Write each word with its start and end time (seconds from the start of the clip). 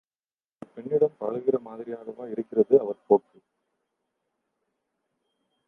ஒரு 0.61 0.69
பெண்ணிடம் 0.75 1.17
பழகுகிற 1.19 1.57
மாதிரியாகவா 1.59 2.25
இருக்கிறது 2.31 2.73
அவர் 2.79 3.05
போக்கு? 3.07 3.37